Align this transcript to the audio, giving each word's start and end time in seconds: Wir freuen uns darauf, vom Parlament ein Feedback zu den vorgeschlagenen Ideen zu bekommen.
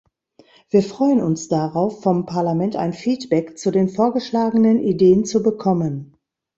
Wir 0.71 0.81
freuen 0.81 1.21
uns 1.21 1.47
darauf, 1.47 2.01
vom 2.01 2.25
Parlament 2.25 2.75
ein 2.75 2.91
Feedback 2.93 3.59
zu 3.59 3.69
den 3.69 3.87
vorgeschlagenen 3.87 4.79
Ideen 4.79 5.25
zu 5.25 5.43
bekommen. 5.43 6.17